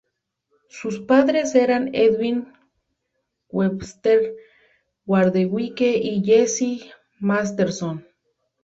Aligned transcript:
Sus 0.69 0.99
padres 0.99 1.53
eran 1.53 1.91
Edwin 1.93 2.51
Webster 3.51 4.35
Hardwicke 5.05 5.95
y 5.95 6.23
Jessie 6.25 6.91
Masterson. 7.19 8.07